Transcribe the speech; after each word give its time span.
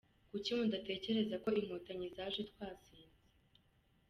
kuki 0.29 0.49
mudatekereza 0.57 1.35
ko 1.43 1.47
inkotanyi 1.59 2.07
zaje 2.15 2.41
twasenze? 2.49 3.11